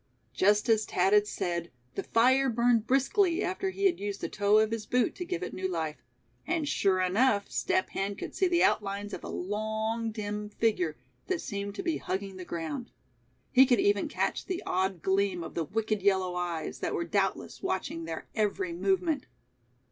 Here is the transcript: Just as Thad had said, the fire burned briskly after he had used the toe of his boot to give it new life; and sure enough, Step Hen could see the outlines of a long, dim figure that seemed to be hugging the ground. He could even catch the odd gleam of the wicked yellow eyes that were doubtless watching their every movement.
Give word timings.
Just 0.33 0.67
as 0.67 0.83
Thad 0.83 1.13
had 1.13 1.27
said, 1.27 1.69
the 1.93 2.01
fire 2.01 2.49
burned 2.49 2.87
briskly 2.87 3.43
after 3.43 3.69
he 3.69 3.85
had 3.85 3.99
used 3.99 4.19
the 4.19 4.29
toe 4.29 4.57
of 4.57 4.71
his 4.71 4.87
boot 4.87 5.13
to 5.13 5.25
give 5.25 5.43
it 5.43 5.53
new 5.53 5.67
life; 5.69 6.01
and 6.47 6.67
sure 6.67 6.99
enough, 6.99 7.51
Step 7.51 7.91
Hen 7.91 8.15
could 8.15 8.33
see 8.33 8.47
the 8.47 8.63
outlines 8.63 9.13
of 9.13 9.23
a 9.23 9.27
long, 9.29 10.09
dim 10.11 10.49
figure 10.49 10.97
that 11.27 11.39
seemed 11.41 11.75
to 11.75 11.83
be 11.83 11.97
hugging 11.97 12.37
the 12.37 12.43
ground. 12.45 12.89
He 13.51 13.67
could 13.67 13.79
even 13.79 14.07
catch 14.07 14.47
the 14.47 14.63
odd 14.65 15.03
gleam 15.03 15.43
of 15.43 15.53
the 15.53 15.65
wicked 15.65 16.01
yellow 16.01 16.33
eyes 16.35 16.79
that 16.79 16.95
were 16.95 17.05
doubtless 17.05 17.61
watching 17.61 18.05
their 18.05 18.25
every 18.33 18.73
movement. 18.73 19.27